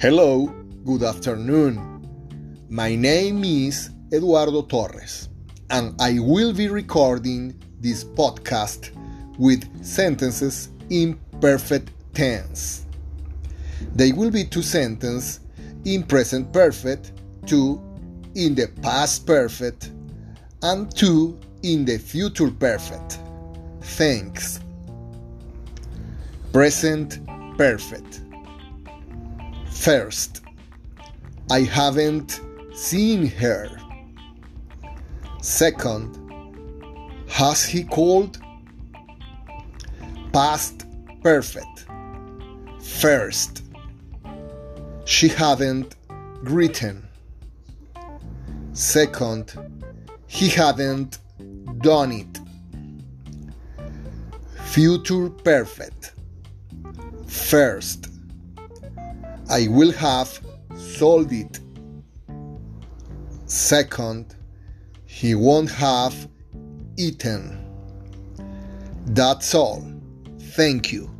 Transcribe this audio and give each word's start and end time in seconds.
Hello, 0.00 0.46
good 0.84 1.02
afternoon. 1.02 2.06
My 2.70 2.94
name 2.94 3.42
is 3.42 3.90
Eduardo 4.12 4.62
Torres, 4.62 5.28
and 5.70 6.00
I 6.00 6.20
will 6.20 6.52
be 6.52 6.68
recording 6.68 7.60
this 7.80 8.04
podcast 8.04 8.90
with 9.40 9.64
sentences 9.84 10.68
in 10.88 11.18
perfect 11.40 11.90
tense. 12.14 12.86
They 13.96 14.12
will 14.12 14.30
be 14.30 14.44
two 14.44 14.62
sentences 14.62 15.40
in 15.84 16.04
present 16.04 16.52
perfect, 16.52 17.10
two 17.44 17.82
in 18.36 18.54
the 18.54 18.68
past 18.80 19.26
perfect, 19.26 19.90
and 20.62 20.94
two 20.94 21.40
in 21.64 21.84
the 21.84 21.98
future 21.98 22.52
perfect. 22.52 23.18
Thanks. 23.82 24.60
Present 26.52 27.18
perfect. 27.56 28.27
First, 29.80 30.42
I 31.50 31.60
haven't 31.60 32.40
seen 32.74 33.28
her. 33.28 33.70
Second, 35.40 36.18
has 37.28 37.64
he 37.64 37.84
called? 37.84 38.38
Past 40.32 40.84
perfect. 41.22 41.86
First, 42.82 43.62
she 45.04 45.28
hadn't 45.28 45.94
written. 46.42 47.06
Second, 48.72 49.54
he 50.26 50.48
hadn't 50.48 51.18
done 51.82 52.12
it. 52.12 52.40
Future 54.64 55.30
perfect. 55.30 56.12
First, 57.26 58.17
I 59.50 59.66
will 59.68 59.92
have 59.92 60.40
sold 60.76 61.32
it. 61.32 61.60
Second, 63.46 64.36
he 65.06 65.34
won't 65.34 65.70
have 65.70 66.28
eaten. 66.98 67.64
That's 69.06 69.54
all. 69.54 69.90
Thank 70.38 70.92
you. 70.92 71.17